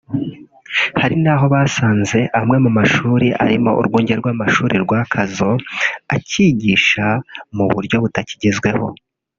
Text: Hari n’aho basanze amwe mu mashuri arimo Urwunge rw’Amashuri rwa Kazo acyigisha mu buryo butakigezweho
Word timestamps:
Hari 1.01 1.15
n’aho 1.23 1.45
basanze 1.53 2.19
amwe 2.39 2.57
mu 2.63 2.71
mashuri 2.77 3.27
arimo 3.43 3.71
Urwunge 3.79 4.13
rw’Amashuri 4.19 4.75
rwa 4.83 5.01
Kazo 5.13 5.51
acyigisha 6.15 7.05
mu 7.55 7.65
buryo 7.73 7.95
butakigezweho 8.03 8.85